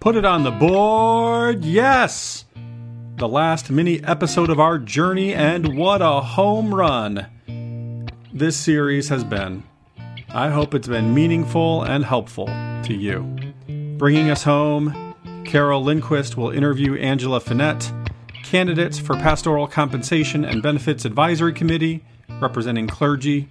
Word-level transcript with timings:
Put 0.00 0.16
it 0.16 0.24
on 0.24 0.44
the 0.44 0.50
board, 0.50 1.62
yes! 1.62 2.46
The 3.16 3.28
last 3.28 3.70
mini 3.70 4.02
episode 4.02 4.48
of 4.48 4.58
our 4.58 4.78
journey, 4.78 5.34
and 5.34 5.76
what 5.76 6.00
a 6.00 6.22
home 6.22 6.74
run 6.74 8.08
this 8.32 8.56
series 8.56 9.10
has 9.10 9.24
been. 9.24 9.62
I 10.30 10.48
hope 10.48 10.74
it's 10.74 10.88
been 10.88 11.12
meaningful 11.12 11.82
and 11.82 12.02
helpful 12.02 12.46
to 12.46 12.94
you. 12.94 13.20
Bringing 13.98 14.30
us 14.30 14.42
home, 14.42 15.14
Carol 15.44 15.82
Lindquist 15.82 16.34
will 16.34 16.48
interview 16.48 16.94
Angela 16.94 17.38
Finet, 17.38 17.92
candidates 18.42 18.98
for 18.98 19.16
Pastoral 19.16 19.66
Compensation 19.66 20.46
and 20.46 20.62
Benefits 20.62 21.04
Advisory 21.04 21.52
Committee, 21.52 22.02
representing 22.40 22.88
clergy. 22.88 23.48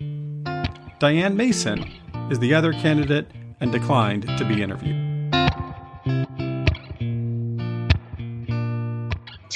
Diane 0.97 1.37
Mason 1.37 1.85
is 2.31 2.39
the 2.39 2.55
other 2.55 2.73
candidate 2.73 3.29
and 3.59 3.71
declined 3.71 4.23
to 4.39 4.45
be 4.45 4.63
interviewed. 4.63 5.08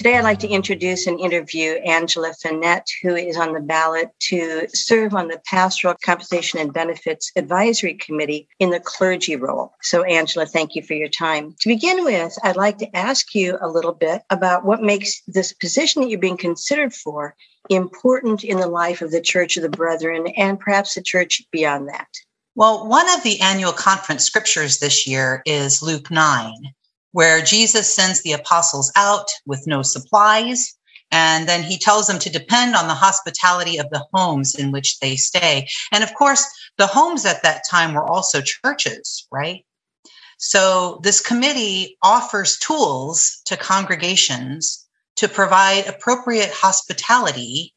Today, 0.04 0.18
I'd 0.18 0.26
like 0.26 0.40
to 0.40 0.50
introduce 0.50 1.08
and 1.08 1.18
interview 1.18 1.76
Angela 1.76 2.34
Finet, 2.44 2.84
who 3.02 3.16
is 3.16 3.38
on 3.38 3.54
the 3.54 3.62
ballot 3.62 4.10
to 4.24 4.68
serve 4.74 5.14
on 5.14 5.30
the 5.30 5.40
Pastoral 5.46 5.96
Compensation 6.04 6.60
and 6.60 6.74
Benefits 6.74 7.32
Advisory 7.38 7.94
Committee 7.94 8.50
in 8.60 8.72
the 8.72 8.82
clergy 8.82 9.38
role. 9.38 9.72
So, 9.82 10.04
Angela, 10.04 10.46
thank 10.46 10.76
you 10.76 10.84
for 10.84 10.94
your 10.94 11.08
time. 11.08 11.56
To 11.62 11.70
begin 11.70 12.04
with, 12.04 12.38
I'd 12.44 12.58
like 12.58 12.80
to 12.80 12.94
ask 12.94 13.34
you 13.34 13.58
a 13.62 13.70
little 13.70 13.94
bit 13.94 14.24
about 14.30 14.66
what 14.66 14.84
makes 14.84 15.22
this 15.26 15.54
position 15.54 16.02
that 16.02 16.10
you're 16.10 16.20
being 16.20 16.36
considered 16.36 16.94
for 16.94 17.34
important 17.70 18.44
in 18.44 18.58
the 18.58 18.68
life 18.68 19.02
of 19.02 19.10
the 19.10 19.22
Church 19.22 19.56
of 19.56 19.64
the 19.64 19.70
Brethren 19.70 20.28
and 20.36 20.60
perhaps 20.60 20.96
the 20.96 21.02
church 21.02 21.42
beyond 21.50 21.88
that. 21.88 22.10
Well, 22.56 22.90
one 22.90 23.10
of 23.16 23.24
the 23.24 23.40
annual 23.40 23.72
conference 23.72 24.26
scriptures 24.26 24.80
this 24.80 25.08
year 25.08 25.42
is 25.46 25.82
Luke 25.82 26.12
9 26.12 26.74
where 27.14 27.42
Jesus 27.42 27.94
sends 27.94 28.22
the 28.22 28.34
apostles 28.34 28.92
out 28.96 29.30
with 29.46 29.66
no 29.66 29.82
supplies. 29.82 30.76
And 31.12 31.48
then 31.48 31.64
he 31.64 31.78
tells 31.78 32.08
them 32.08 32.20
to 32.20 32.30
depend 32.30 32.76
on 32.76 32.88
the 32.88 32.96
hospitality 32.96 33.78
of 33.78 33.90
the 33.92 34.06
homes 34.14 34.56
in 34.56 34.72
which 34.72 35.00
they 35.00 35.16
stay. 35.16 35.68
And 35.92 36.04
of 36.04 36.14
course, 36.16 36.46
the 36.78 36.88
homes 36.88 37.26
at 37.26 37.44
that 37.44 37.64
time 37.70 37.94
were 37.94 38.06
also 38.06 38.42
churches, 38.42 39.28
right? 39.32 39.64
So 40.40 41.00
this 41.04 41.22
committee 41.22 41.98
offers 42.02 42.58
tools 42.58 43.42
to 43.46 43.56
congregations 43.56 44.86
to 45.18 45.30
provide 45.30 45.88
appropriate 45.88 46.52
hospitality 46.52 47.74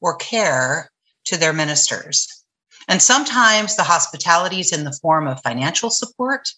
or 0.00 0.16
care 0.16 0.90
to 1.26 1.36
their 1.36 1.52
ministers. 1.52 2.26
And 2.88 3.00
sometimes 3.00 3.76
the 3.76 3.84
hospitality 3.84 4.60
is 4.60 4.72
in 4.72 4.84
the 4.84 4.98
form 5.00 5.28
of 5.28 5.40
financial 5.42 5.90
support. 5.90 6.48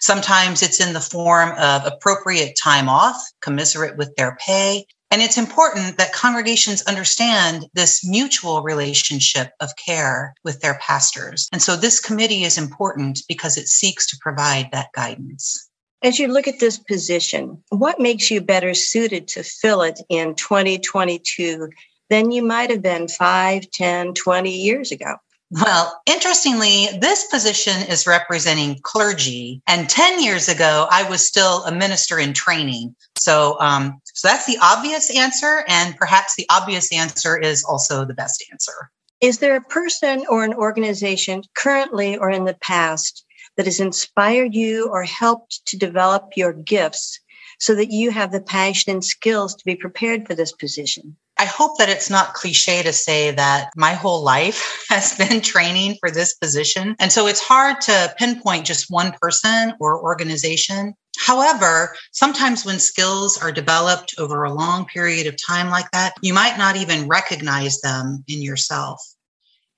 Sometimes 0.00 0.62
it's 0.62 0.80
in 0.80 0.92
the 0.92 1.00
form 1.00 1.50
of 1.58 1.84
appropriate 1.84 2.58
time 2.62 2.88
off, 2.88 3.16
commiserate 3.40 3.96
with 3.96 4.14
their 4.16 4.36
pay. 4.44 4.86
And 5.10 5.22
it's 5.22 5.38
important 5.38 5.96
that 5.96 6.12
congregations 6.12 6.82
understand 6.82 7.66
this 7.72 8.06
mutual 8.06 8.62
relationship 8.62 9.52
of 9.60 9.70
care 9.76 10.34
with 10.44 10.60
their 10.60 10.78
pastors. 10.80 11.48
And 11.50 11.62
so 11.62 11.76
this 11.76 11.98
committee 11.98 12.44
is 12.44 12.58
important 12.58 13.20
because 13.26 13.56
it 13.56 13.68
seeks 13.68 14.06
to 14.08 14.18
provide 14.20 14.68
that 14.72 14.92
guidance. 14.94 15.68
As 16.02 16.18
you 16.18 16.28
look 16.28 16.46
at 16.46 16.60
this 16.60 16.78
position, 16.78 17.62
what 17.70 17.98
makes 17.98 18.30
you 18.30 18.40
better 18.40 18.74
suited 18.74 19.28
to 19.28 19.42
fill 19.42 19.82
it 19.82 19.98
in 20.08 20.34
2022 20.34 21.70
than 22.10 22.30
you 22.30 22.42
might 22.42 22.70
have 22.70 22.82
been 22.82 23.08
5, 23.08 23.70
10, 23.70 24.14
20 24.14 24.50
years 24.50 24.92
ago? 24.92 25.16
Well, 25.50 26.02
interestingly, 26.04 26.88
this 27.00 27.26
position 27.28 27.82
is 27.88 28.06
representing 28.06 28.80
clergy. 28.82 29.62
And 29.66 29.88
10 29.88 30.22
years 30.22 30.48
ago, 30.48 30.86
I 30.90 31.08
was 31.08 31.26
still 31.26 31.64
a 31.64 31.72
minister 31.72 32.18
in 32.18 32.34
training. 32.34 32.94
So, 33.16 33.58
um, 33.58 34.00
so 34.04 34.28
that's 34.28 34.44
the 34.44 34.58
obvious 34.60 35.14
answer. 35.16 35.64
And 35.66 35.96
perhaps 35.96 36.36
the 36.36 36.46
obvious 36.50 36.92
answer 36.92 37.38
is 37.38 37.64
also 37.64 38.04
the 38.04 38.12
best 38.12 38.44
answer. 38.52 38.90
Is 39.22 39.38
there 39.38 39.56
a 39.56 39.62
person 39.62 40.26
or 40.28 40.44
an 40.44 40.52
organization 40.52 41.42
currently 41.54 42.18
or 42.18 42.30
in 42.30 42.44
the 42.44 42.54
past 42.54 43.24
that 43.56 43.66
has 43.66 43.80
inspired 43.80 44.54
you 44.54 44.88
or 44.90 45.02
helped 45.02 45.66
to 45.66 45.78
develop 45.78 46.32
your 46.36 46.52
gifts 46.52 47.20
so 47.58 47.74
that 47.74 47.90
you 47.90 48.10
have 48.10 48.32
the 48.32 48.40
passion 48.40 48.92
and 48.92 49.04
skills 49.04 49.54
to 49.54 49.64
be 49.64 49.74
prepared 49.74 50.26
for 50.26 50.34
this 50.34 50.52
position? 50.52 51.16
I 51.38 51.44
hope 51.44 51.78
that 51.78 51.88
it's 51.88 52.10
not 52.10 52.34
cliche 52.34 52.82
to 52.82 52.92
say 52.92 53.30
that 53.30 53.70
my 53.76 53.92
whole 53.92 54.22
life 54.22 54.84
has 54.88 55.16
been 55.16 55.40
training 55.40 55.96
for 56.00 56.10
this 56.10 56.34
position. 56.34 56.96
And 56.98 57.12
so 57.12 57.26
it's 57.26 57.40
hard 57.40 57.80
to 57.82 58.14
pinpoint 58.18 58.66
just 58.66 58.90
one 58.90 59.12
person 59.20 59.74
or 59.78 60.02
organization. 60.02 60.94
However, 61.18 61.94
sometimes 62.12 62.64
when 62.64 62.78
skills 62.78 63.38
are 63.38 63.52
developed 63.52 64.14
over 64.18 64.44
a 64.44 64.52
long 64.52 64.86
period 64.86 65.26
of 65.26 65.36
time 65.44 65.70
like 65.70 65.90
that, 65.92 66.14
you 66.22 66.32
might 66.32 66.58
not 66.58 66.76
even 66.76 67.08
recognize 67.08 67.80
them 67.80 68.24
in 68.28 68.42
yourself. 68.42 69.00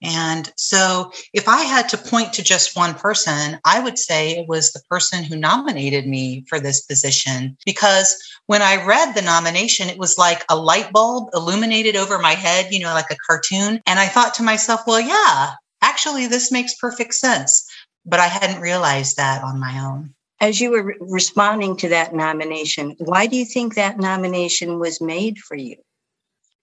And 0.02 0.50
so 0.56 1.12
if 1.34 1.48
I 1.48 1.62
had 1.62 1.88
to 1.90 1.98
point 1.98 2.32
to 2.34 2.42
just 2.42 2.76
one 2.76 2.94
person, 2.94 3.58
I 3.64 3.80
would 3.80 3.98
say 3.98 4.30
it 4.30 4.48
was 4.48 4.72
the 4.72 4.82
person 4.88 5.22
who 5.24 5.36
nominated 5.36 6.06
me 6.06 6.44
for 6.48 6.58
this 6.58 6.80
position. 6.80 7.56
Because 7.66 8.16
when 8.46 8.62
I 8.62 8.84
read 8.84 9.14
the 9.14 9.22
nomination, 9.22 9.88
it 9.88 9.98
was 9.98 10.16
like 10.16 10.44
a 10.48 10.56
light 10.56 10.90
bulb 10.92 11.28
illuminated 11.34 11.96
over 11.96 12.18
my 12.18 12.32
head, 12.32 12.72
you 12.72 12.80
know, 12.80 12.94
like 12.94 13.10
a 13.10 13.16
cartoon. 13.26 13.80
And 13.86 13.98
I 13.98 14.06
thought 14.06 14.34
to 14.34 14.42
myself, 14.42 14.82
well, 14.86 15.00
yeah, 15.00 15.54
actually, 15.82 16.26
this 16.26 16.50
makes 16.50 16.74
perfect 16.74 17.14
sense. 17.14 17.66
But 18.06 18.20
I 18.20 18.26
hadn't 18.26 18.62
realized 18.62 19.18
that 19.18 19.44
on 19.44 19.60
my 19.60 19.78
own. 19.84 20.14
As 20.40 20.58
you 20.58 20.70
were 20.70 20.96
responding 21.00 21.76
to 21.76 21.88
that 21.90 22.14
nomination, 22.14 22.96
why 22.98 23.26
do 23.26 23.36
you 23.36 23.44
think 23.44 23.74
that 23.74 23.98
nomination 23.98 24.78
was 24.78 24.98
made 24.98 25.38
for 25.38 25.54
you? 25.54 25.76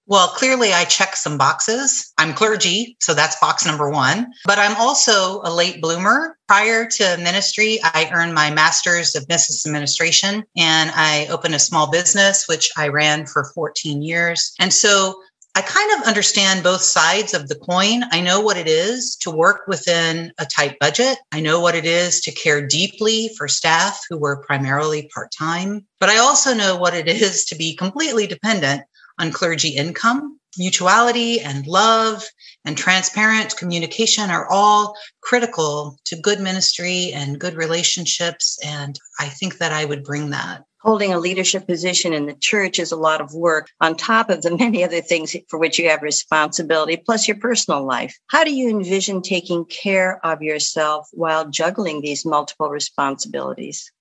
Well, 0.09 0.29
clearly 0.29 0.71
I 0.71 0.85
check 0.85 1.17
some 1.17 1.37
boxes. 1.37 2.13
I'm 2.17 2.33
clergy, 2.33 2.95
so 3.01 3.13
that's 3.13 3.39
box 3.41 3.65
number 3.65 3.89
one. 3.89 4.31
But 4.45 4.57
I'm 4.57 4.75
also 4.77 5.41
a 5.43 5.53
late 5.53 5.81
bloomer. 5.81 6.37
Prior 6.47 6.85
to 6.85 7.17
ministry, 7.17 7.79
I 7.83 8.09
earned 8.13 8.33
my 8.33 8.49
master's 8.49 9.15
of 9.15 9.27
business 9.27 9.65
administration 9.65 10.45
and 10.55 10.91
I 10.95 11.27
opened 11.29 11.55
a 11.55 11.59
small 11.59 11.91
business, 11.91 12.47
which 12.47 12.71
I 12.77 12.87
ran 12.87 13.25
for 13.25 13.51
14 13.53 14.01
years. 14.01 14.53
And 14.61 14.73
so 14.73 15.21
I 15.55 15.61
kind 15.61 15.99
of 15.99 16.07
understand 16.07 16.63
both 16.63 16.81
sides 16.81 17.33
of 17.33 17.49
the 17.49 17.55
coin. 17.55 18.03
I 18.11 18.21
know 18.21 18.39
what 18.39 18.57
it 18.57 18.67
is 18.67 19.15
to 19.17 19.31
work 19.31 19.67
within 19.67 20.31
a 20.37 20.45
tight 20.45 20.77
budget. 20.79 21.17
I 21.33 21.41
know 21.41 21.59
what 21.59 21.75
it 21.75 21.83
is 21.83 22.21
to 22.21 22.31
care 22.31 22.65
deeply 22.65 23.31
for 23.35 23.47
staff 23.47 24.05
who 24.07 24.17
were 24.17 24.43
primarily 24.43 25.09
part 25.13 25.31
time. 25.37 25.85
But 25.99 26.09
I 26.09 26.19
also 26.19 26.53
know 26.53 26.77
what 26.77 26.93
it 26.93 27.07
is 27.09 27.43
to 27.45 27.55
be 27.55 27.75
completely 27.75 28.27
dependent 28.27 28.83
on 29.19 29.31
clergy 29.31 29.69
income. 29.69 30.39
Mutuality 30.57 31.39
and 31.39 31.67
love 31.67 32.23
and 32.65 32.77
transparent 32.77 33.55
communication 33.57 34.31
are 34.31 34.47
all 34.49 34.95
critical 35.21 35.99
to 36.05 36.19
good 36.19 36.39
ministry 36.39 37.11
and 37.13 37.39
good 37.39 37.55
relationships. 37.55 38.57
And 38.65 38.97
I 39.19 39.27
think 39.27 39.59
that 39.59 39.71
I 39.71 39.85
would 39.85 40.03
bring 40.03 40.31
that. 40.31 40.63
Holding 40.79 41.13
a 41.13 41.19
leadership 41.19 41.67
position 41.67 42.13
in 42.13 42.27
the 42.27 42.33
church 42.33 42.79
is 42.79 42.91
a 42.91 42.95
lot 42.95 43.19
of 43.19 43.33
work 43.33 43.69
on 43.81 43.97
top 43.97 44.29
of 44.29 44.41
the 44.41 44.55
many 44.57 44.83
other 44.83 45.01
things 45.01 45.35
for 45.49 45.59
which 45.59 45.77
you 45.77 45.89
have 45.89 46.01
responsibility, 46.01 46.97
plus 46.97 47.27
your 47.27 47.37
personal 47.37 47.85
life. 47.85 48.17
How 48.27 48.43
do 48.43 48.53
you 48.53 48.69
envision 48.69 49.21
taking 49.21 49.65
care 49.65 50.25
of 50.25 50.41
yourself 50.41 51.07
while 51.11 51.49
juggling 51.49 52.01
these 52.01 52.25
multiple 52.25 52.69
responsibilities? 52.69 53.91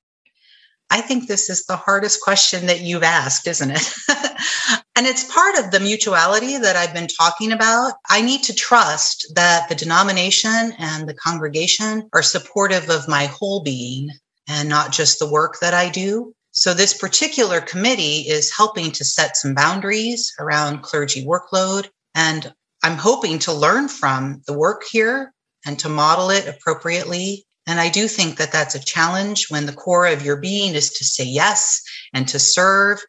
I 0.90 1.00
think 1.00 1.26
this 1.26 1.50
is 1.50 1.66
the 1.66 1.76
hardest 1.76 2.22
question 2.22 2.66
that 2.66 2.80
you've 2.80 3.02
asked, 3.02 3.46
isn't 3.46 3.70
it? 3.70 3.94
and 4.96 5.06
it's 5.06 5.32
part 5.32 5.58
of 5.58 5.70
the 5.70 5.80
mutuality 5.80 6.56
that 6.56 6.76
I've 6.76 6.94
been 6.94 7.06
talking 7.06 7.52
about. 7.52 7.94
I 8.08 8.22
need 8.22 8.42
to 8.44 8.54
trust 8.54 9.32
that 9.34 9.68
the 9.68 9.74
denomination 9.74 10.72
and 10.78 11.08
the 11.08 11.14
congregation 11.14 12.08
are 12.12 12.22
supportive 12.22 12.88
of 12.90 13.06
my 13.08 13.26
whole 13.26 13.62
being 13.62 14.10
and 14.48 14.68
not 14.68 14.92
just 14.92 15.18
the 15.18 15.30
work 15.30 15.58
that 15.60 15.74
I 15.74 15.90
do. 15.90 16.32
So, 16.52 16.72
this 16.72 16.94
particular 16.94 17.60
committee 17.60 18.20
is 18.28 18.50
helping 18.50 18.90
to 18.92 19.04
set 19.04 19.36
some 19.36 19.54
boundaries 19.54 20.32
around 20.40 20.82
clergy 20.82 21.24
workload. 21.24 21.88
And 22.14 22.52
I'm 22.82 22.96
hoping 22.96 23.38
to 23.40 23.52
learn 23.52 23.88
from 23.88 24.42
the 24.46 24.56
work 24.56 24.84
here 24.90 25.34
and 25.66 25.78
to 25.80 25.88
model 25.88 26.30
it 26.30 26.48
appropriately 26.48 27.46
and 27.66 27.80
I 27.80 27.88
do 27.88 28.06
think 28.06 28.38
that 28.38 28.52
that's 28.52 28.74
a 28.74 28.84
challenge 28.84 29.50
when 29.50 29.66
the 29.66 29.72
core 29.72 30.06
of 30.06 30.24
your 30.24 30.36
being 30.36 30.74
is 30.74 30.90
to 30.92 31.04
say 31.04 31.24
yes 31.24 31.82
and 32.14 32.28
to 32.28 32.38
serve. 32.38 33.00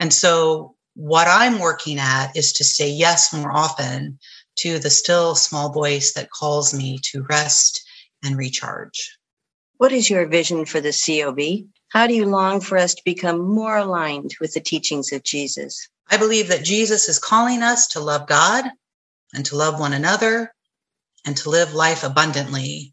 And 0.00 0.12
so, 0.12 0.74
what 0.96 1.28
I'm 1.28 1.60
working 1.60 1.98
at 2.00 2.36
is 2.36 2.54
to 2.54 2.64
say 2.64 2.90
yes 2.90 3.32
more 3.32 3.52
often 3.52 4.18
to 4.58 4.80
the 4.80 4.90
still 4.90 5.36
small 5.36 5.72
voice 5.72 6.14
that 6.14 6.30
calls 6.30 6.74
me 6.74 6.98
to 7.12 7.24
rest 7.24 7.82
and 8.24 8.36
recharge. 8.36 9.18
What 9.78 9.92
is 9.92 10.10
your 10.10 10.26
vision 10.26 10.66
for 10.66 10.80
the 10.80 10.92
COB? 10.92 11.68
How 11.90 12.08
do 12.08 12.14
you 12.14 12.26
long 12.26 12.60
for 12.60 12.78
us 12.78 12.94
to 12.94 13.02
become 13.04 13.40
more 13.40 13.78
aligned 13.78 14.36
with 14.40 14.54
the 14.54 14.60
teachings 14.60 15.12
of 15.12 15.22
Jesus? 15.24 15.88
I 16.10 16.18
believe 16.18 16.48
that 16.48 16.64
Jesus 16.64 17.08
is 17.08 17.18
calling 17.18 17.62
us 17.62 17.88
to 17.88 18.00
love 18.00 18.26
God 18.28 18.66
and 19.34 19.46
to 19.46 19.56
love 19.56 19.80
one 19.80 19.94
another 19.94 20.52
and 21.26 21.36
to 21.38 21.50
live 21.50 21.74
life 21.74 22.04
abundantly 22.04 22.92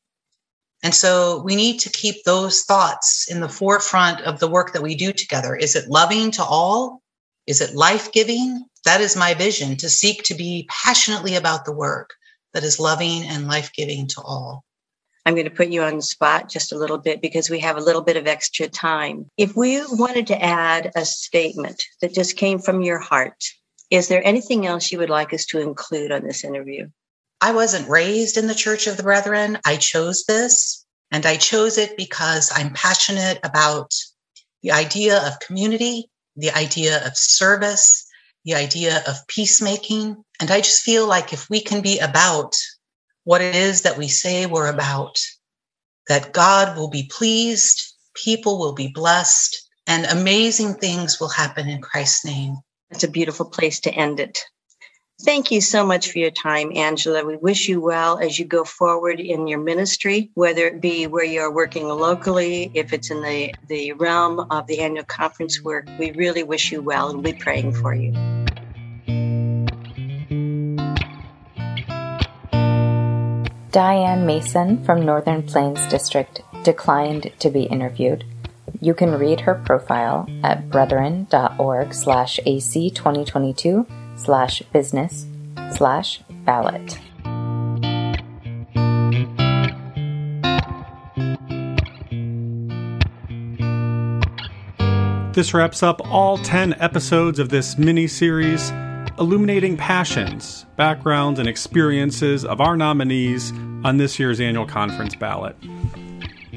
And 0.84 0.96
so 0.96 1.42
we 1.44 1.58
need 1.58 1.80
to 1.82 1.92
keep 1.92 2.26
those 2.26 2.64
thoughts 2.64 3.32
in 3.32 3.42
the 3.42 3.50
forefront 3.50 4.22
of 4.22 4.40
the 4.40 4.50
work 4.50 4.74
that 4.74 4.84
we 4.84 4.96
do 4.96 5.14
together. 5.14 5.56
Is 5.56 5.76
it 5.78 5.90
loving 5.90 6.32
to 6.34 6.44
all? 6.44 7.03
Is 7.46 7.62
it 7.62 7.76
life 7.76 8.12
giving? 8.12 8.66
That 8.86 9.02
is 9.02 9.16
my 9.16 9.34
vision 9.34 9.78
to 9.78 9.90
seek 9.90 10.24
to 10.24 10.34
be 10.34 10.68
passionately 10.70 11.36
about 11.36 11.66
the 11.66 11.74
work 11.74 12.12
that 12.54 12.64
is 12.64 12.80
loving 12.80 13.24
and 13.24 13.48
life 13.48 13.72
giving 13.74 14.08
to 14.10 14.22
all. 14.22 14.64
I'm 15.26 15.36
going 15.36 15.46
to 15.46 15.56
put 15.56 15.70
you 15.70 15.84
on 15.84 15.96
the 15.96 16.02
spot 16.02 16.50
just 16.50 16.74
a 16.74 16.78
little 16.78 16.98
bit 16.98 17.22
because 17.22 17.50
we 17.50 17.60
have 17.60 17.78
a 17.78 17.82
little 17.82 18.02
bit 18.02 18.18
of 18.18 18.28
extra 18.28 18.68
time. 18.68 19.30
If 19.38 19.56
we 19.56 19.82
wanted 19.82 20.28
to 20.28 20.42
add 20.42 20.92
a 20.96 21.06
statement 21.06 21.84
that 22.02 22.14
just 22.14 22.36
came 22.36 22.60
from 22.60 22.82
your 22.82 23.00
heart, 23.00 23.42
is 23.90 24.10
there 24.10 24.26
anything 24.26 24.66
else 24.66 24.92
you 24.92 25.00
would 25.00 25.10
like 25.10 25.34
us 25.34 25.46
to 25.48 25.62
include 25.62 26.12
on 26.12 26.24
this 26.24 26.44
interview? 26.44 26.90
I 27.40 27.54
wasn't 27.54 27.90
raised 27.90 28.38
in 28.38 28.48
the 28.48 28.56
Church 28.56 28.88
of 28.88 28.98
the 28.98 29.04
Brethren. 29.04 29.60
I 29.66 29.78
chose 29.78 30.26
this, 30.26 30.86
and 31.12 31.26
I 31.26 31.38
chose 31.38 31.78
it 31.78 31.96
because 31.96 32.52
I'm 32.54 32.74
passionate 32.74 33.40
about 33.44 33.94
the 34.62 34.72
idea 34.72 35.26
of 35.26 35.40
community, 35.40 36.10
the 36.36 36.52
idea 36.52 37.06
of 37.06 37.18
service, 37.18 38.08
the 38.46 38.56
idea 38.56 39.04
of 39.08 39.28
peacemaking. 39.28 40.24
And 40.40 40.52
I 40.52 40.62
just 40.62 40.84
feel 40.84 41.08
like 41.08 41.34
if 41.34 41.50
we 41.50 41.62
can 41.62 41.82
be 41.82 42.00
about 42.00 42.56
what 43.24 43.42
it 43.42 43.56
is 43.56 43.82
that 43.84 43.98
we 43.98 44.08
say 44.08 44.46
we're 44.46 44.68
about, 44.68 45.20
that 46.08 46.34
God 46.34 46.78
will 46.78 46.90
be 46.90 47.10
pleased, 47.12 47.94
people 48.16 48.60
will 48.60 48.74
be 48.74 48.88
blessed, 48.88 49.70
and 49.88 50.06
amazing 50.06 50.74
things 50.76 51.20
will 51.20 51.30
happen 51.30 51.70
in 51.70 51.82
Christ's 51.82 52.26
name. 52.26 52.58
That's 52.90 53.04
a 53.04 53.10
beautiful 53.10 53.46
place 53.46 53.80
to 53.82 53.92
end 53.92 54.20
it. 54.20 54.40
Thank 55.22 55.52
you 55.52 55.62
so 55.62 55.86
much 55.86 56.12
for 56.12 56.20
your 56.20 56.32
time, 56.32 56.72
Angela. 56.76 57.24
We 57.24 57.38
wish 57.38 57.70
you 57.70 57.80
well 57.80 58.18
as 58.18 58.38
you 58.40 58.46
go 58.46 58.64
forward 58.64 59.20
in 59.20 59.48
your 59.48 59.60
ministry, 59.60 60.32
whether 60.34 60.66
it 60.68 60.82
be 60.82 61.08
where 61.08 61.24
you're 61.24 61.54
working 61.54 61.88
locally, 61.88 62.72
if 62.74 62.92
it's 62.94 63.12
in 63.12 63.22
the, 63.22 63.54
the 63.68 63.94
realm 63.94 64.40
of 64.52 64.68
the 64.68 64.80
annual 64.80 65.06
conference 65.06 65.64
work. 65.64 65.88
We 66.00 66.12
really 66.12 66.44
wish 66.44 66.72
you 66.72 66.82
well 66.82 67.10
and 67.10 67.24
we're 67.24 67.36
praying 67.36 67.74
for 67.74 67.94
you. 67.94 68.12
Diane 73.72 74.26
Mason 74.26 74.84
from 74.84 75.06
Northern 75.06 75.44
Plains 75.44 75.86
District 75.88 76.42
declined 76.64 77.32
to 77.40 77.50
be 77.50 77.64
interviewed. 77.64 78.26
You 78.82 78.94
can 78.94 79.18
read 79.18 79.42
her 79.42 79.56
profile 79.56 80.28
at 80.44 80.70
brethren.org 80.70 81.94
slash 81.94 82.40
AC 82.46 82.90
2022 82.90 83.88
slash 84.16 84.62
business 84.72 85.26
slash 85.72 86.22
ballot. 86.46 87.00
This 95.34 95.52
wraps 95.52 95.82
up 95.82 96.00
all 96.12 96.38
10 96.38 96.76
episodes 96.80 97.40
of 97.40 97.50
this 97.50 97.76
mini 97.80 98.06
series, 98.06 98.70
illuminating 99.18 99.78
passions, 99.78 100.68
backgrounds, 100.76 101.40
and 101.40 101.50
experiences 101.50 102.46
of 102.46 102.62
our 102.62 102.78
nominees 102.78 103.52
on 103.84 103.98
this 103.98 104.20
year's 104.20 104.40
annual 104.40 104.68
conference 104.68 105.16
ballot. 105.16 105.56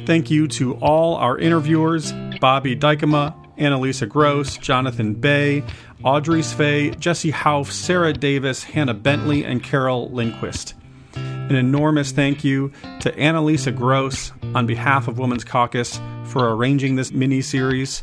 Thank 0.05 0.31
you 0.31 0.47
to 0.49 0.75
all 0.75 1.15
our 1.15 1.39
interviewers 1.39 2.13
Bobby 2.39 2.77
Dykema, 2.77 3.35
Annalisa 3.57 4.07
Gross, 4.07 4.59
Jonathan 4.59 5.15
Bay, 5.15 5.65
Audrey 6.03 6.41
Svay, 6.41 6.99
Jesse 6.99 7.33
Hauf, 7.33 7.71
Sarah 7.71 8.13
Davis, 8.13 8.63
Hannah 8.63 8.95
Bentley, 8.95 9.45
and 9.45 9.63
Carol 9.63 10.11
Lindquist. 10.11 10.75
An 11.15 11.55
enormous 11.55 12.13
thank 12.13 12.45
you 12.45 12.73
to 13.01 13.13
Annalisa 13.13 13.75
Gross 13.75 14.33
on 14.55 14.67
behalf 14.67 15.09
of 15.09 15.19
Women's 15.19 15.45
Caucus 15.45 16.01
for 16.25 16.53
arranging 16.55 16.97
this 16.97 17.13
mini 17.13 17.41
series. 17.41 18.03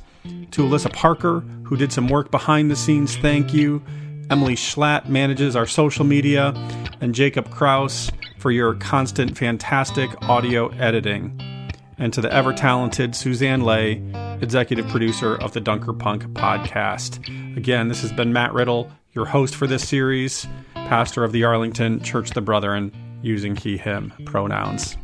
To 0.52 0.64
Alyssa 0.64 0.92
Parker, 0.94 1.42
who 1.64 1.76
did 1.76 1.92
some 1.92 2.08
work 2.08 2.32
behind 2.32 2.72
the 2.72 2.76
scenes, 2.76 3.18
thank 3.18 3.54
you. 3.54 3.84
Emily 4.30 4.56
Schlatt 4.56 5.10
manages 5.10 5.56
our 5.56 5.68
social 5.68 6.06
media, 6.06 6.54
and 7.02 7.14
Jacob 7.14 7.50
Kraus 7.52 8.10
for 8.38 8.52
your 8.52 8.76
constant, 8.76 9.38
fantastic 9.38 10.10
audio 10.30 10.70
editing. 10.70 11.38
And 11.98 12.12
to 12.14 12.22
the 12.22 12.34
ever 12.34 12.54
talented 12.54 13.16
Suzanne 13.16 13.62
Lay, 13.62 14.02
executive 14.42 14.88
producer 14.88 15.36
of 15.36 15.54
the 15.54 15.62
Dunker 15.62 15.94
Punk 15.94 16.24
podcast. 16.34 17.20
Again, 17.56 17.88
this 17.88 18.02
has 18.02 18.12
been 18.12 18.34
Matt 18.34 18.54
Riddle, 18.54 18.92
your 19.14 19.26
host 19.26 19.56
for 19.56 19.68
this 19.68 19.88
series, 19.88 20.48
pastor 20.74 21.24
of 21.24 21.32
the 21.32 21.44
Arlington 21.44 22.02
Church 22.02 22.32
the 22.32 22.42
Brethren, 22.42 22.92
using 23.22 23.56
he, 23.56 23.78
him 23.78 24.12
pronouns. 24.26 24.98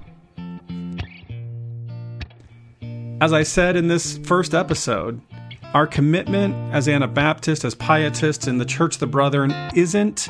As 3.22 3.34
I 3.34 3.44
said 3.44 3.76
in 3.76 3.88
this 3.88 4.18
first 4.20 4.54
episode, 4.54 5.22
our 5.74 5.86
commitment 5.86 6.56
as 6.74 6.88
Anabaptists, 6.88 7.64
as 7.64 7.76
pietists 7.76 8.48
in 8.48 8.58
the 8.58 8.66
Church 8.66 8.96
of 8.96 9.00
the 9.02 9.08
Brethren, 9.08 9.54
isn't 9.76 10.28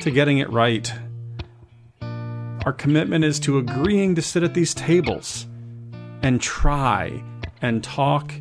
to 0.00 0.10
getting 0.10 0.38
it 0.38 0.50
right. 0.50 0.92
Our 2.66 2.72
commitment 2.72 3.24
is 3.24 3.38
to 3.40 3.58
agreeing 3.58 4.16
to 4.16 4.22
sit 4.22 4.42
at 4.42 4.54
these 4.54 4.74
tables 4.74 5.46
and 6.22 6.40
try 6.40 7.22
and 7.62 7.82
talk, 7.82 8.32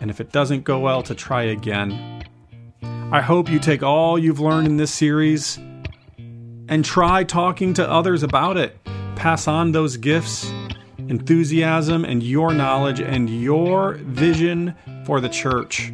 and 0.00 0.10
if 0.10 0.20
it 0.20 0.32
doesn't 0.32 0.64
go 0.64 0.78
well, 0.78 1.02
to 1.02 1.14
try 1.14 1.44
again. 1.44 2.24
I 2.82 3.20
hope 3.20 3.50
you 3.50 3.58
take 3.58 3.82
all 3.82 4.18
you've 4.18 4.40
learned 4.40 4.66
in 4.66 4.76
this 4.76 4.92
series 4.92 5.58
and 6.68 6.84
try 6.84 7.24
talking 7.24 7.74
to 7.74 7.90
others 7.90 8.22
about 8.22 8.56
it. 8.56 8.78
Pass 9.16 9.46
on 9.46 9.72
those 9.72 9.96
gifts, 9.98 10.50
enthusiasm, 10.98 12.04
and 12.04 12.22
your 12.22 12.54
knowledge 12.54 13.00
and 13.00 13.28
your 13.28 13.94
vision 13.94 14.74
for 15.04 15.20
the 15.20 15.28
church. 15.28 15.92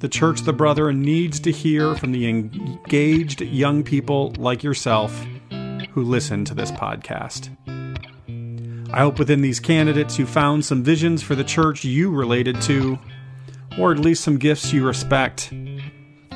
The 0.00 0.08
church, 0.08 0.42
the 0.42 0.52
brother, 0.52 0.92
needs 0.92 1.40
to 1.40 1.50
hear 1.50 1.94
from 1.94 2.12
the 2.12 2.28
engaged 2.28 3.40
young 3.40 3.82
people 3.82 4.34
like 4.36 4.62
yourself 4.62 5.26
who 5.92 6.02
listen 6.02 6.44
to 6.44 6.54
this 6.54 6.70
podcast. 6.70 7.48
I 8.96 9.00
hope 9.00 9.18
within 9.18 9.42
these 9.42 9.60
candidates 9.60 10.18
you 10.18 10.24
found 10.24 10.64
some 10.64 10.82
visions 10.82 11.22
for 11.22 11.34
the 11.34 11.44
church 11.44 11.84
you 11.84 12.10
related 12.10 12.62
to, 12.62 12.98
or 13.78 13.92
at 13.92 13.98
least 13.98 14.24
some 14.24 14.38
gifts 14.38 14.72
you 14.72 14.86
respect. 14.86 15.52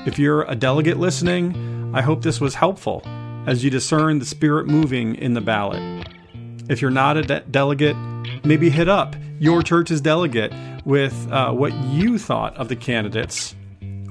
If 0.05 0.19
you're 0.19 0.43
a 0.43 0.55
delegate 0.55 0.99
listening, 0.99 1.91
I 1.95 2.03
hope 2.03 2.21
this 2.21 2.39
was 2.39 2.55
helpful 2.55 3.03
as 3.47 3.65
you 3.65 3.71
discern 3.71 4.19
the 4.19 4.27
spirit 4.27 4.67
moving 4.67 5.15
in 5.15 5.33
the 5.33 5.41
ballot. 5.41 6.07
If 6.69 6.83
you're 6.83 6.91
not 6.91 7.17
a 7.17 7.23
de- 7.23 7.41
delegate, 7.51 7.97
maybe 8.45 8.69
hit 8.69 8.91
up 8.91 9.17
your 9.39 9.63
church's 9.63 10.03
delegate 10.03 10.53
with 10.85 11.33
uh, 11.33 11.53
what 11.53 11.73
you 11.87 12.19
thought 12.19 12.55
of 12.59 12.69
the 12.69 12.77
candidates, 12.77 13.55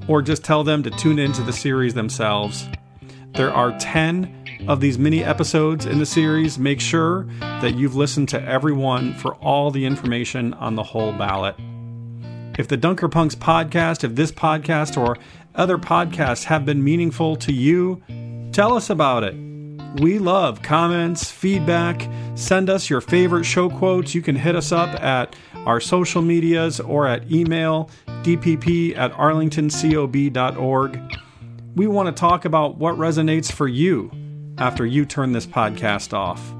or 0.07 0.23
just 0.23 0.43
tell 0.43 0.63
them 0.63 0.81
to 0.81 0.89
tune 0.89 1.19
into 1.19 1.43
the 1.43 1.53
series 1.53 1.93
themselves. 1.93 2.67
There 3.33 3.53
are 3.53 3.77
10 3.77 4.38
of 4.67 4.81
these 4.81 4.99
mini 4.99 5.23
episodes 5.23 5.85
in 5.85 5.99
the 5.99 6.05
series, 6.05 6.59
make 6.59 6.81
sure 6.81 7.23
that 7.39 7.75
you've 7.75 7.95
listened 7.95 8.29
to 8.29 8.43
everyone 8.43 9.13
for 9.13 9.35
all 9.35 9.71
the 9.71 9.85
information 9.85 10.53
on 10.55 10.75
the 10.75 10.83
whole 10.83 11.13
ballot. 11.13 11.55
If 12.57 12.67
the 12.67 12.77
Dunker 12.77 13.07
Punks 13.07 13.35
podcast, 13.35 14.03
if 14.03 14.15
this 14.15 14.31
podcast 14.31 14.97
or 14.97 15.17
other 15.55 15.77
podcasts 15.77 16.43
have 16.43 16.65
been 16.65 16.83
meaningful 16.83 17.35
to 17.37 17.53
you, 17.53 18.01
tell 18.51 18.73
us 18.73 18.89
about 18.89 19.23
it. 19.23 19.35
We 20.01 20.19
love 20.19 20.61
comments, 20.61 21.31
feedback. 21.31 22.07
Send 22.35 22.69
us 22.69 22.89
your 22.89 23.01
favorite 23.01 23.45
show 23.45 23.69
quotes. 23.69 24.13
You 24.13 24.21
can 24.21 24.35
hit 24.35 24.55
us 24.55 24.71
up 24.71 25.01
at 25.01 25.35
our 25.65 25.79
social 25.79 26.21
medias 26.21 26.79
or 26.79 27.07
at 27.07 27.31
email 27.31 27.89
dpp 28.23 28.97
at 28.97 29.13
arlingtoncob.org. 29.13 31.17
We 31.75 31.87
want 31.87 32.07
to 32.07 32.19
talk 32.19 32.45
about 32.45 32.77
what 32.77 32.95
resonates 32.95 33.51
for 33.51 33.67
you 33.67 34.11
after 34.59 34.85
you 34.85 35.05
turn 35.05 35.31
this 35.31 35.47
podcast 35.47 36.13
off. 36.13 36.53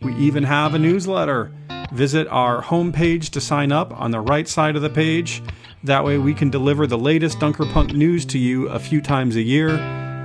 We 0.00 0.14
even 0.16 0.44
have 0.44 0.74
a 0.74 0.78
newsletter. 0.78 1.50
Visit 1.92 2.28
our 2.28 2.62
homepage 2.62 3.30
to 3.30 3.40
sign 3.40 3.72
up 3.72 3.98
on 3.98 4.10
the 4.10 4.20
right 4.20 4.46
side 4.46 4.76
of 4.76 4.82
the 4.82 4.90
page. 4.90 5.42
That 5.84 6.04
way, 6.04 6.18
we 6.18 6.34
can 6.34 6.50
deliver 6.50 6.86
the 6.86 6.98
latest 6.98 7.38
Dunkerpunk 7.38 7.94
news 7.94 8.26
to 8.26 8.38
you 8.38 8.68
a 8.68 8.78
few 8.78 9.00
times 9.00 9.36
a 9.36 9.42
year. 9.42 9.70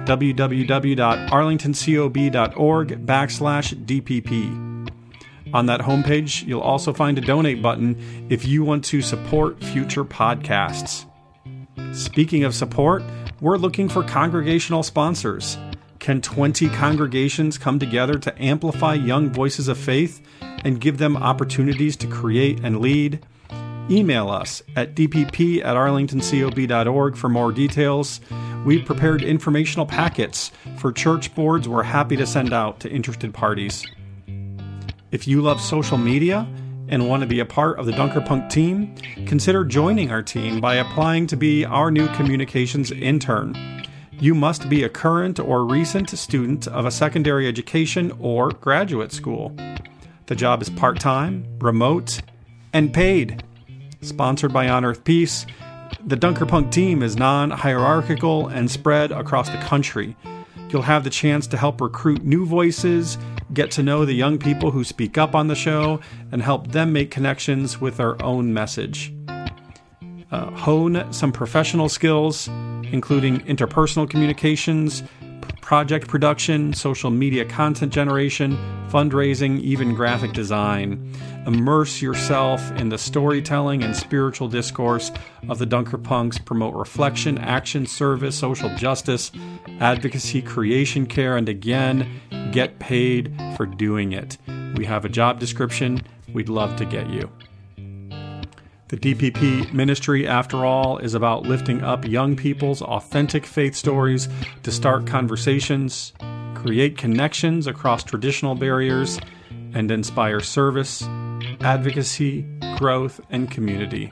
www.arlingtoncob.org 0.06 3.06
backslash 3.06 3.86
DPP. 3.86 4.70
On 5.54 5.66
that 5.66 5.82
homepage, 5.82 6.46
you'll 6.46 6.62
also 6.62 6.94
find 6.94 7.18
a 7.18 7.22
donate 7.22 7.62
button 7.62 8.28
if 8.30 8.46
you 8.46 8.64
want 8.64 8.86
to 8.86 9.02
support 9.02 9.62
future 9.64 10.06
podcasts. 10.06 11.06
Speaking 11.94 12.44
of 12.44 12.54
support, 12.54 13.02
we're 13.42 13.58
looking 13.58 13.90
for 13.90 14.04
congregational 14.04 14.84
sponsors. 14.84 15.58
Can 16.00 16.22
20 16.22 16.70
congregations 16.70 17.58
come 17.58 17.78
together 17.78 18.18
to 18.20 18.42
amplify 18.42 18.94
young 18.94 19.30
voices 19.30 19.68
of 19.68 19.78
faith 19.78 20.22
and 20.64 20.80
give 20.80 20.98
them 20.98 21.18
opportunities 21.18 21.98
to 21.98 22.08
create 22.08 22.62
and 22.64 22.80
lead? 22.80 23.26
Email 23.92 24.30
us 24.30 24.62
at 24.78 24.96
dpp 24.96 25.64
at 25.64 25.76
arlingtoncob.org 25.76 27.18
for 27.18 27.28
more 27.28 27.52
details. 27.52 28.22
We've 28.66 28.86
prepared 28.86 29.24
informational 29.24 29.86
packets 29.86 30.52
for 30.78 30.94
church 30.94 31.36
boards 31.36 31.68
we're 31.68 31.84
happy 31.84 32.16
to 32.16 32.26
send 32.26 32.54
out 32.54 32.80
to 32.82 32.90
interested 32.90 33.34
parties. 33.34 33.86
If 35.12 35.28
you 35.28 35.42
love 35.42 35.60
social 35.60 35.98
media 35.98 36.48
and 36.88 37.10
want 37.10 37.24
to 37.24 37.28
be 37.28 37.42
a 37.42 37.46
part 37.46 37.78
of 37.78 37.86
the 37.86 37.92
Dunker 37.92 38.22
Punk 38.22 38.50
team, 38.50 38.96
consider 39.26 39.66
joining 39.66 40.12
our 40.12 40.24
team 40.24 40.62
by 40.62 40.76
applying 40.76 41.28
to 41.28 41.36
be 41.36 41.66
our 41.66 41.92
new 41.92 42.08
communications 42.10 42.92
intern. 42.92 43.79
You 44.22 44.36
must 44.36 44.68
be 44.68 44.84
a 44.84 44.90
current 44.90 45.40
or 45.40 45.66
recent 45.66 46.10
student 46.10 46.68
of 46.68 46.86
a 46.86 46.92
secondary 46.92 47.48
education 47.48 48.12
or 48.20 48.50
graduate 48.50 49.14
school. 49.14 49.56
The 50.26 50.36
job 50.36 50.62
is 50.62 50.70
part 50.70 51.00
time, 51.00 51.46
remote, 51.60 52.22
and 52.74 52.94
paid. 52.94 53.46
Sponsored 54.02 54.52
by 54.52 54.68
On 54.68 54.84
Earth 54.84 55.06
Peace, 55.06 55.46
the 56.06 56.18
Dunkerpunk 56.18 56.70
team 56.70 57.02
is 57.02 57.16
non 57.16 57.50
hierarchical 57.50 58.50
and 58.50 58.70
spread 58.70 59.14
across 59.14 59.48
the 59.48 59.58
country. 59.60 60.18
You'll 60.70 60.82
have 60.82 61.06
the 61.06 61.10
chance 61.10 61.48
to 61.48 61.58
help 61.58 61.80
recruit 61.80 62.22
new 62.22 62.46
voices, 62.46 63.18
get 63.54 63.72
to 63.72 63.84
know 63.84 64.04
the 64.04 64.14
young 64.14 64.38
people 64.38 64.72
who 64.72 64.84
speak 64.84 65.18
up 65.18 65.34
on 65.34 65.48
the 65.48 65.56
show, 65.56 66.02
and 66.34 66.42
help 66.44 66.74
them 66.74 66.92
make 66.92 67.10
connections 67.10 67.80
with 67.80 67.96
their 67.96 68.22
own 68.22 68.54
message. 68.54 69.14
Uh, 70.32 70.52
hone 70.52 71.12
some 71.12 71.32
professional 71.32 71.90
skills, 71.90 72.48
including 72.92 73.40
interpersonal 73.42 74.10
communications, 74.10 75.04
project 75.62 76.08
production, 76.08 76.74
social 76.74 77.12
media 77.12 77.46
content 77.46 77.94
generation, 77.94 78.58
fundraising, 78.90 79.60
even 79.62 79.94
graphic 79.94 80.34
design. 80.34 81.14
Immerse 81.46 82.02
yourself 82.02 82.72
in 82.72 82.90
the 82.90 82.98
storytelling 82.98 83.84
and 83.84 83.96
spiritual 83.96 84.48
discourse 84.48 85.12
of 85.48 85.60
the 85.60 85.66
Dunker 85.66 85.98
Punks. 85.98 86.38
promote 86.38 86.76
reflection, 86.76 87.38
action, 87.38 87.86
service, 87.86 88.36
social 88.36 88.76
justice, 88.78 89.32
advocacy, 89.80 90.42
creation 90.42 91.06
care, 91.06 91.38
and 91.38 91.48
again, 91.48 92.08
get 92.52 92.80
paid 92.80 93.34
for 93.56 93.66
doing 93.66 94.12
it. 94.12 94.38
We 94.76 94.86
have 94.86 95.06
a 95.06 95.10
job 95.10 95.40
description. 95.40 96.02
We'd 96.34 96.50
love 96.50 96.76
to 96.78 96.86
get 96.86 97.10
you. 97.10 97.30
The 98.90 98.98
DPP 98.98 99.72
ministry, 99.72 100.28
after 100.28 100.66
all, 100.66 100.98
is 100.98 101.14
about 101.14 101.44
lifting 101.44 101.84
up 101.84 102.08
young 102.08 102.36
people's 102.36 102.82
authentic 102.82 103.46
faith 103.46 103.76
stories 103.76 104.28
to 104.64 104.72
start 104.72 105.06
conversations, 105.06 106.12
create 106.56 106.98
connections 106.98 107.68
across 107.68 108.04
traditional 108.04 108.56
barriers, 108.56 109.20
and 109.74 109.92
inspire 109.92 110.40
service, 110.40 111.04
advocacy, 111.62 112.48
growth, 112.78 113.22
and 113.30 113.52
community. 113.52 114.12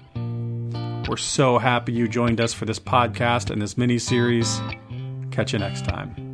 We're 1.10 1.18
so 1.18 1.58
happy 1.58 1.94
you 1.94 2.08
joined 2.08 2.40
us 2.40 2.54
for 2.54 2.66
this 2.66 2.80
podcast 2.80 3.50
and 3.50 3.60
this 3.60 3.80
mini 3.80 3.98
series. 3.98 4.62
Catch 5.32 5.54
you 5.54 5.60
next 5.60 5.86
time. 5.86 6.27